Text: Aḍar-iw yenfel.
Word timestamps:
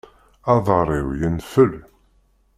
Aḍar-iw 0.53 1.07
yenfel. 1.19 1.73